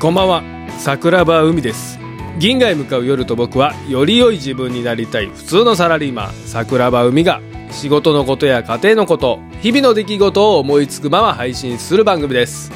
[0.00, 0.42] こんばんは。
[0.78, 1.98] 桜庭海です。
[2.38, 6.32] 銀河へ向かう夜と僕はより良い自分になりたい普通のサラリーマン。
[6.46, 12.72] 桜庭海が仕事のことや家庭のこと日々の出来事を思いつくまま配信する番組です。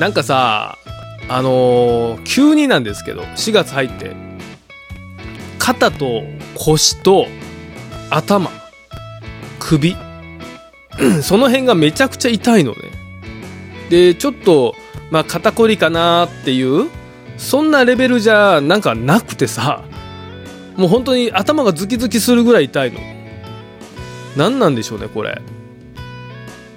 [0.00, 0.78] なんかさ
[1.28, 4.16] あのー急になんですけど4月入って
[5.58, 6.22] 肩と
[6.54, 7.26] 腰と
[8.08, 8.50] 頭
[9.58, 9.94] 首
[11.22, 12.78] その辺がめちゃくちゃ痛いのね。
[13.90, 14.74] でちょっと
[15.10, 16.88] まあ肩こりかなっていう
[17.36, 19.84] そんなレベルじゃなんかなくてさ
[20.76, 23.00] もう本当に頭がズキズキするぐらい痛いの。
[24.36, 25.42] 何なんでしょうねこれ。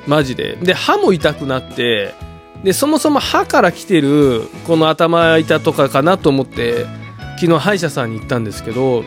[0.07, 0.55] マジで。
[0.55, 2.15] で歯も痛くなって
[2.63, 6.85] でそもそも歯から来てるこの頭痛とかかなと思って
[7.39, 9.03] 昨日歯医者さんに行ったんですけど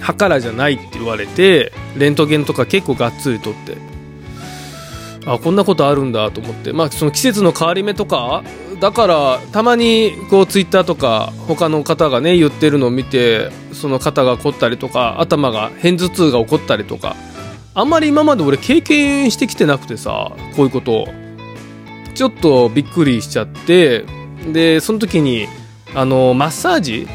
[0.00, 3.89] 歯からじゃないって言われてレントゲンとか結構がっつり取って。
[5.26, 6.72] あこんなことあるんだと思って。
[6.72, 8.42] まあその季節の変わり目とか
[8.80, 17.16] だからたまにこうツイッターとか他の方がね言ってるのを見てその肩が凝ったりとか頭が片頭痛が起こったりとか
[17.74, 20.92] あんまり今まで俺経験してきてなくてさこういうこと。
[20.92, 21.08] を
[22.14, 24.04] ちょっとびっくりしちゃって
[24.52, 25.46] でその時に
[25.94, 27.06] あのマッサージ？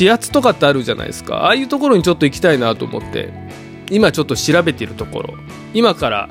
[0.00, 1.44] 指圧とかってあるじゃないですか。
[1.44, 3.32] ああいうところにちょっと行きたいなと思って。
[3.90, 5.34] 今ちょっと調べてるところ。
[5.74, 6.28] 今から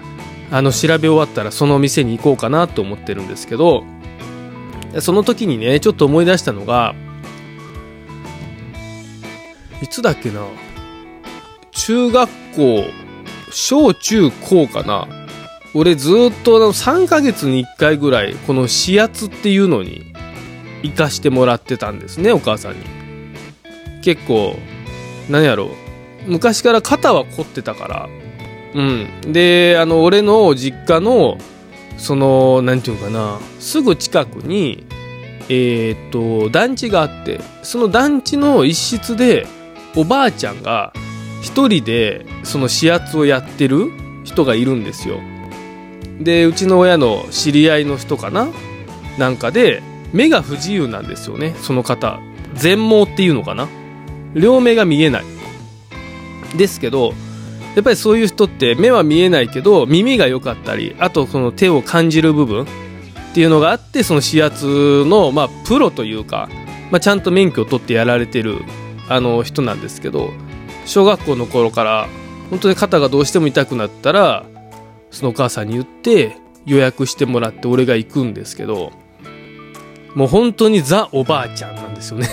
[0.51, 3.83] あの調べ終わったらその店に行こうかなと思ってるんですけど
[4.99, 6.95] その時にねちょっと思い出したのが
[9.81, 10.45] いつだっけな
[11.71, 12.83] 中学校
[13.51, 15.07] 小中高かな
[15.73, 20.13] 俺ずっと3ヶ月に1回ぐらいこの指圧っていうのに
[20.81, 22.97] 行かしてもらってたんですねお母さんに。
[24.01, 24.55] 結構
[25.29, 25.71] 何やろ
[26.25, 28.09] う昔から肩は凝ってたから
[28.73, 29.31] うん。
[29.31, 31.37] であの俺の実家の
[31.97, 34.85] その何て言うかなすぐ近くに
[35.49, 39.47] えーっと団地があってその団地の一室で
[39.95, 40.93] おばあちゃんが
[41.41, 43.91] 一人でその指圧をやってる
[44.23, 45.19] 人がいるんですよ。
[46.19, 48.47] でうちの親の知り合いの人かな
[49.17, 49.81] なんかで
[50.13, 52.19] 目が不自由なんですよねその方。
[52.53, 53.67] 全盲っていうのかな。
[54.33, 55.23] 両目が見えない。
[56.57, 57.13] ですけど
[57.77, 62.65] やっぱりそういう人って目は見えないけど耳が良かったりあとその手を感じる部分っ
[63.35, 66.49] ていうのがあってその指圧の、まあ、プロというか、
[66.89, 68.61] まあ、ちゃんと免許を取ってやられてる
[69.09, 70.31] あの人なんですけど
[70.87, 72.07] 小学校の頃から
[72.49, 74.47] 本当に肩がどうしても痛くなったら
[75.11, 76.35] そのお母さんに言って
[76.65, 78.91] 予約してもらって俺が行くんですけど
[80.15, 82.27] もう本当にザおばあちゃんなんですよね。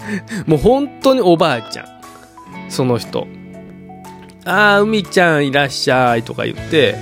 [0.46, 1.86] もう本当におばあちゃん
[2.68, 3.26] その人。
[4.44, 6.96] ああ海ちゃんいらっしゃいとか言って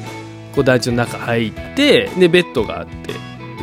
[0.54, 3.14] こう団地の中入ってでベッドがあって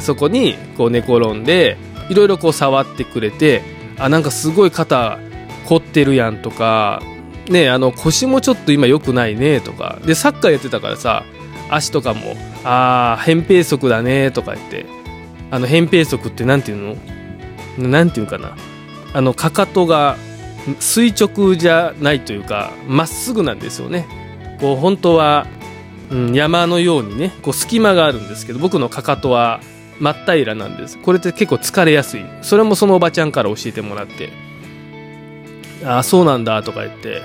[0.01, 1.77] そこにこう寝転んで
[2.09, 3.61] いろいろこう触ってくれて
[3.97, 5.19] あなんかすごい肩
[5.67, 7.01] 凝ってるやんとか
[7.49, 9.99] ねあの腰もちょっと今良くないねとか。
[10.05, 11.23] でサッカーやってたからさ
[11.69, 14.85] 足とかもああ扁平足だねとか言って。
[15.51, 16.97] あの扁平足って何て言う
[17.77, 17.89] の？
[17.89, 18.57] 何て言うかな。
[19.13, 20.17] あのかかとが
[20.79, 24.07] 垂直じゃないというかまっすぐなんですよね。
[24.59, 25.47] こう本当は、
[26.09, 29.59] うん、山のようにねこう隙間があるんですけど僕のかかとは
[29.99, 30.97] 真っ平らなんです。
[30.97, 32.25] これって結構疲れやすい。
[32.41, 34.29] それもそのおばちゃんから教えてもらって
[35.83, 37.21] ああそうなんだとか言って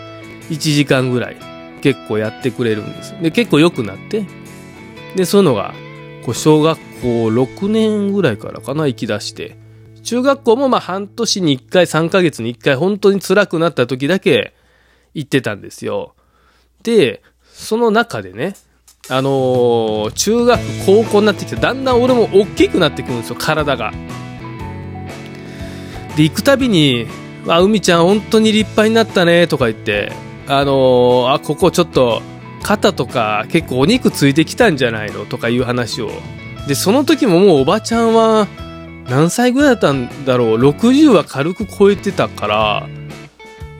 [0.50, 1.36] 1時間ぐらい
[1.80, 3.14] 結構やってくれるんです。
[3.22, 4.24] で結構良くなって
[5.16, 5.74] でそういうのが
[6.24, 9.56] こう小学校6年ぐらいからかな行き出して
[10.02, 14.54] 中学校もまあ半年に1回3ヶ月に1回本当に辛くなった時だけ
[15.14, 16.14] 行ってたんですよ。
[16.82, 17.22] で
[17.52, 18.54] その中でね
[19.08, 23.92] あのー中学高校になってきてだんだん俺も大きくなってくるんですよ体が。
[26.16, 27.06] で行くたびに
[27.48, 30.12] 「あ海ちゃん本当に立派になったね」とか言って
[30.48, 32.22] あのーあここちょっと
[32.62, 36.10] 肩とか結構お肉ついてきたんじゃないのとかいう話を。
[36.68, 38.46] でその時ももうおばちゃんは
[39.10, 42.88] 何歳ぐらいだったんだろう？60は軽く超えてたから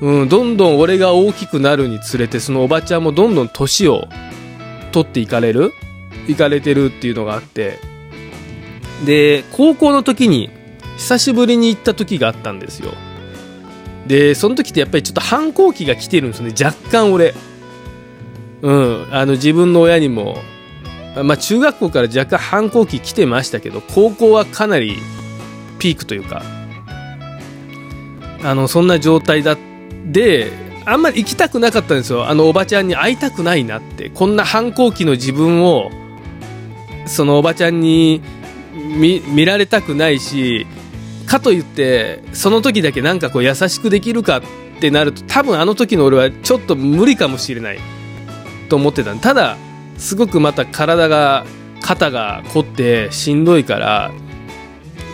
[0.01, 4.09] うんどんどん俺が大きくなるにつれてそのおばちゃんもどんどん年を
[4.93, 5.73] 取っていかれる？
[6.27, 7.79] いかれてるっていうのがあって。
[9.05, 10.51] で高校の時に
[10.97, 12.93] 久しぶりに行った時があったんですよ。
[14.07, 16.55] でその時ってやっぱりちょっと反抗期が来てるんですよね。
[16.61, 17.35] 若干俺。
[18.63, 20.39] うんあの自分の親にも。
[21.25, 24.97] まあ中学校から若干反抗期来てましたけど高校はかなり
[25.81, 26.43] ピークというか
[28.43, 29.57] あのそんな状態だ
[30.07, 30.53] で
[30.87, 32.29] あんまり行きたくなかったんですよ。
[32.29, 34.09] あのおばちゃんに会いたくないなって。
[34.09, 35.91] こんな反抗期の自分を
[37.07, 38.23] そのおばちゃんに
[38.75, 40.67] 見見られたくないし
[41.27, 44.43] かといってその時だけなんかこう優しくできるかっ
[44.81, 47.79] てなると多分あの時の俺はちょっと無理かもしれない。
[48.69, 49.15] と思ってた。
[49.17, 49.57] ただ
[49.99, 51.45] すごくまた体が
[51.83, 54.13] 肩が凝ってしんどいから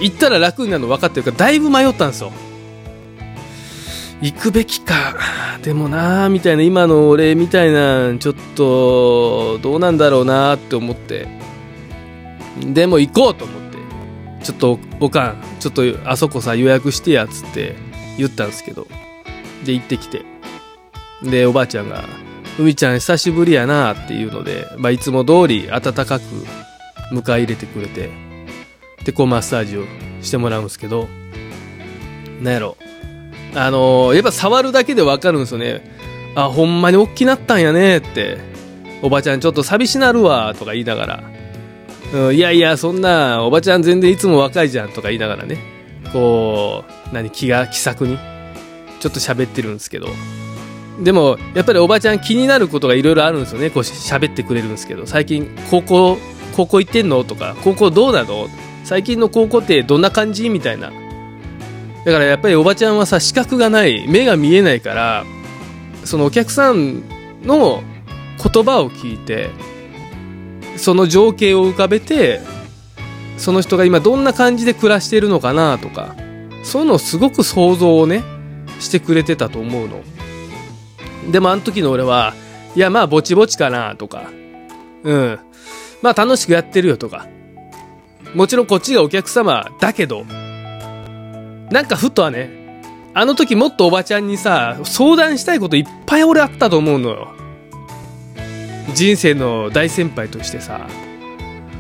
[0.00, 2.32] 行ったら楽になるの分かってるからだいぶ迷ったんですよ。
[4.22, 5.14] 行くべきか。
[5.62, 11.28] でもなーみたいな今の俺みたいなちょっとどうなんだろうなって思って。
[12.60, 13.76] でも行こうと思って。
[14.44, 17.74] ちょっとおかんちょっとあそこさ予約してやっつって
[18.16, 18.86] 言ったんですけど。
[19.64, 20.24] で行ってきて。
[21.22, 22.04] でおばあちゃんが
[22.58, 26.22] 「海ちゃん久しぶりやな」っていうので、まあ、いつも通り温かく
[27.10, 28.35] 迎え入れてくれて。
[29.06, 29.84] でこうマッサージを
[30.20, 31.08] してもらうんですけど
[32.42, 32.76] なんやろ。
[33.54, 35.80] あのー、やっぱ触るだけでわかるんですよね。
[36.34, 38.36] あほんまに大きなったんやねって。
[39.02, 41.24] おばちゃんちょっと寂しなるわとか言いながら、
[42.14, 45.58] うん、いやいやそんなおばちゃん全然いつも若いじゃんとか言いながらね。
[46.12, 48.18] こう何気が気さくに
[49.00, 50.08] ちょっと喋ってるんですけど。
[51.00, 53.70] でもやっぱりおばちゃん気になることがいろいろあるんですよね。
[53.70, 55.06] こう喋ってくれるんですけど。
[55.06, 56.18] 最近高校
[56.56, 57.22] 高校行ってんの？
[57.22, 58.48] とか高校どうなの？
[58.86, 60.48] 最近の高校ってどんな感じ？
[60.48, 60.92] みたいな。
[62.04, 65.24] だからやっぱりおばちゃんはさ視覚がない目が見えないから
[66.04, 67.02] そのお客さん
[67.42, 67.82] の
[68.40, 69.50] 言葉を聞いて
[70.76, 72.40] その情景を浮かべて
[73.38, 76.14] その人が今どんな感じで暮らしているのかなとか
[76.62, 78.22] そういうのをすごく想像をね
[78.78, 80.04] してくれてたと思うの。
[81.32, 82.34] でもあの時の俺は
[82.76, 84.30] いやまあぼちぼちかなとか
[85.02, 85.38] うん。
[86.02, 87.26] まあ楽しくやってるよとか
[88.36, 92.82] もちろんこっちがお客様だけどなんかふとはね
[93.14, 97.28] あの時もっとおばちゃんにさ相談したいこといっぱい俺あったと思うのよ。
[98.94, 100.86] 人生の大先輩としてさ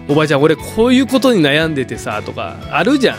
[0.08, 3.18] おばちゃん俺こういうことに悩んでてさとかあるじゃん。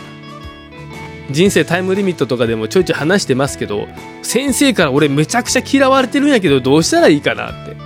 [1.29, 3.87] 人生タイムリミットとかでもちょいちょい話してますけど
[4.23, 7.77] 先生から俺めちゃくちゃ嫌われてるんやけどどうしたらいいかなって。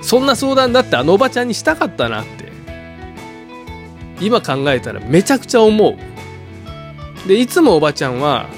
[0.00, 2.45] そんな相談だってあのおばちゃんにしたかったなって。
[4.20, 7.28] 今考えたらめちゃくちゃ思う。
[7.28, 8.48] でいつもおばちゃんは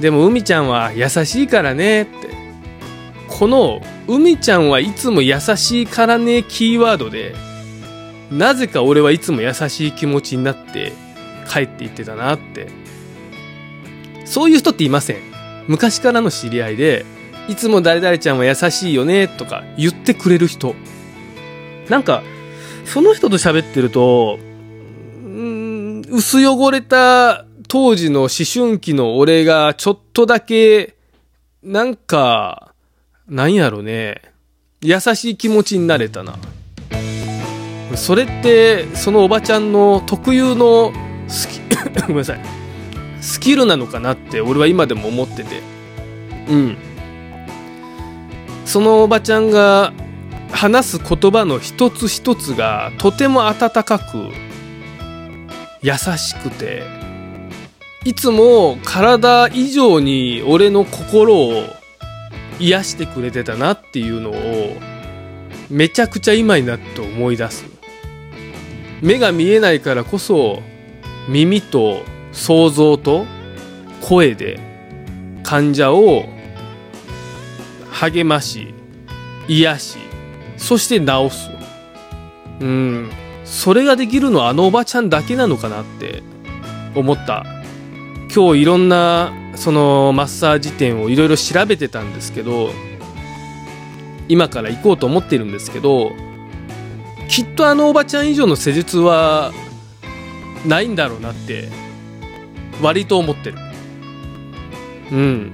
[0.00, 2.28] でも海ちゃんは優しいからねって。
[3.28, 7.34] この海ちゃんはいつも優しいからねキーワードで
[8.30, 10.92] なぜか俺はいつも優しい気持ちになって
[11.48, 12.68] 帰っていってたなって。
[14.24, 15.16] そういう人っていません。
[15.68, 17.06] 昔からの知り合いで
[17.48, 20.74] いつも誰々ちゃんは優しいよねとか言ってくれる人。
[21.88, 22.22] なんか
[22.84, 24.38] その人と喋ってると
[26.10, 30.96] 薄汚れた当時の思春期の俺がちょっとだけ
[31.62, 32.74] なんか
[33.28, 34.22] なんやろね。
[34.80, 36.36] 優しい気持ちになれたな。
[37.94, 40.92] それってそのおばちゃんの特有の
[41.26, 41.60] スキ
[42.02, 42.40] ごめんなさい。
[43.20, 45.62] スキルなのかなって俺は今でも思ってて。
[46.48, 46.76] うん。
[48.64, 49.92] そのおばちゃんが
[50.52, 54.30] 話す言葉の一つ一つがとても温かく
[55.82, 57.08] 優しくて。
[58.04, 61.64] いつも体以上に俺の心を
[62.60, 64.76] 癒してくれてたなっていうのを
[65.68, 67.66] めちゃくちゃ今になって思い出す
[69.02, 70.62] 目が見えないからこそ
[71.28, 73.26] 耳と想像と
[74.00, 74.58] 声で
[75.42, 76.24] 患者を
[77.90, 78.74] 励まし
[79.48, 79.98] 癒し
[80.56, 81.50] そして治す
[82.60, 83.27] うん。
[83.50, 86.22] それができるのはあのおばちゃんだけなのかなって
[86.94, 87.44] 思った。
[88.34, 92.70] 今日いろんなそのマッサージ店をいろいろ調べてたんですけど
[94.28, 96.12] 今から行こうと思ってるんですけど
[97.28, 99.52] きっとあのおばちゃん以上の施術は
[100.66, 101.68] ないんだろうなって
[102.82, 103.58] 割と思ってる。
[105.10, 105.52] うん。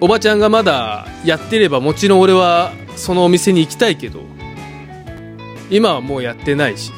[0.00, 4.20] おばちゃんがまだやってればもちろん俺はそのお店に行きたいけど
[5.70, 6.90] 今はもうやってないし。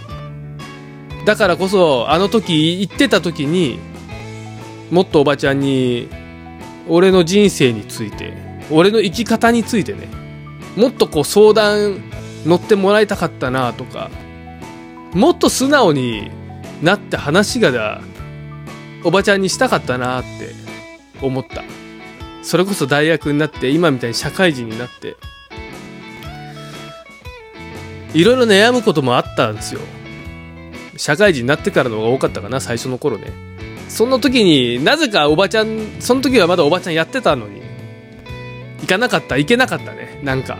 [1.24, 3.78] だからこそあの時行ってた時に
[4.90, 6.08] もっとおばちゃんに
[6.88, 8.34] 俺の人生について
[8.70, 10.08] 俺の生き方についてね
[10.76, 12.02] もっとこう相談
[12.44, 14.10] 乗ってもらいたかったなとか
[15.12, 16.30] もっと素直に
[16.82, 18.00] なって話がだ
[19.04, 20.54] おばちゃんにしたかったなって
[21.20, 21.62] 思った。
[22.42, 25.16] それこそ大学になって今みたいに社会人になって
[28.14, 29.80] いろいろ悩むこともあったんですよ。
[30.96, 33.32] 社会人になってからの方が多かったかな最初の頃ね
[33.88, 37.62] その時になぜかおばちゃんその時はまだおばちゃんやってたのに
[38.80, 40.58] 行かなかった行けなかったねなんか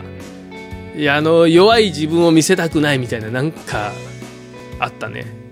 [0.95, 3.91] いやあの弱い自分を見せたくないみたいななんか
[4.79, 5.43] あったね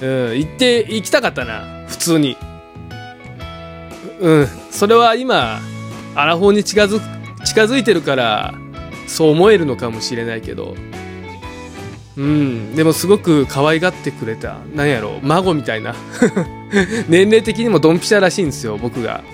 [0.00, 1.86] うん、行って、行きたかったな。
[1.88, 2.36] 普通に。
[4.20, 5.60] うん、それは今、
[6.14, 7.00] アラフォーに近づ、
[7.44, 8.54] 近づいてるから、
[9.06, 10.74] そう思えるのかもしれないけど、
[12.20, 14.58] うん、でもすごく可愛がってくれた。
[14.74, 15.94] なんやろ、孫みたいな。
[17.08, 19.24] 年齢的にもドンピシャらしいんですよ、僕が。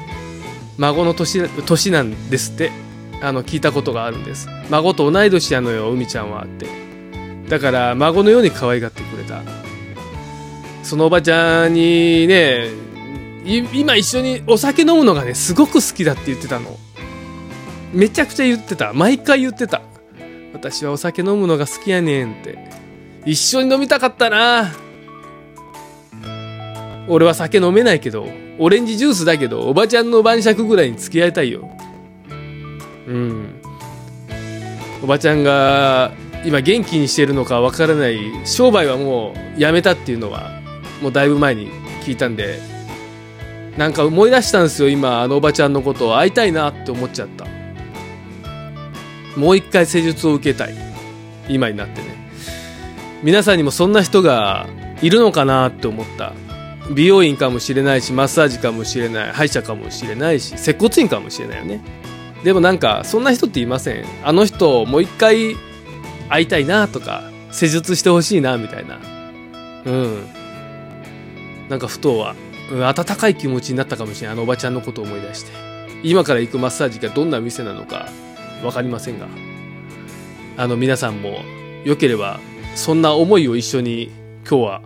[0.78, 2.70] 孫の年、年なんですって。
[3.20, 4.48] あの、聞いたことがあるんです。
[4.70, 6.68] 孫と同い年やのよ、海ちゃんはって。
[7.48, 9.42] だから、孫のように可愛がってくれた。
[10.84, 12.68] そのおばちゃんにね、
[13.44, 16.78] 今一緒にお酒飲むのがね、すごく好きだって言ってたの。
[17.92, 18.92] めちゃくちゃ言ってた。
[18.92, 19.82] 毎回言ってた。
[20.56, 22.58] 私はお酒飲むのが好きやねんって。
[23.26, 24.72] 一緒に飲みたかったな
[27.08, 28.26] 俺は酒飲めないけど、
[28.58, 31.70] オレンジジュースだけど、おばちゃんの晩酌ぐらいに付き合いたいよ。
[33.06, 33.60] うん。
[35.02, 36.12] おばちゃんが
[36.44, 40.62] 今元気にしてるのかわからない商売はもうやめたっていうのは
[41.02, 41.70] もうだいぶ前に
[42.02, 42.60] 聞いたんで
[43.76, 47.46] なんか思い出したんですよ今あのおばちゃんのことを会いたいなって思っちゃった
[49.36, 50.74] もう一回施術を受けたい。
[51.48, 52.08] 今になってね。
[53.22, 54.66] 皆さんにもそんな人が
[55.02, 56.32] いるのかなって思った。
[56.94, 61.80] 美容院かもしれないしマッサージかもしれない歯医者かもしれないし接骨院かもしれないよね。
[62.44, 64.04] でもなんかそんな人っていません。
[64.22, 65.56] あの人もう一回
[66.28, 69.00] 会いたいなとか施術してほしいなみたいな。
[69.84, 70.26] うん。
[71.68, 72.36] なんかふとは、
[72.70, 74.34] うん、温かい気持ちになったかもしれない。
[74.34, 75.50] あのおばちゃんのことを思い出して。
[76.04, 78.08] 今から行くマッサージがどんな店なのか。
[78.62, 79.28] 分かりませんが
[80.56, 81.40] あの皆さんも
[81.84, 82.40] よければ
[82.74, 84.10] そんな思いを一緒に
[84.48, 84.82] 今日は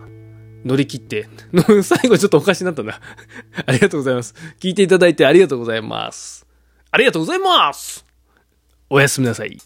[0.64, 1.28] 乗り切って
[1.82, 3.00] 最後ちょっとおかしになったな。
[3.66, 4.34] ありがとうございます。
[4.60, 6.46] 聞いていただいてありがとうございます。
[6.90, 8.04] ありがとうございます。
[8.88, 9.58] おやすみなさい。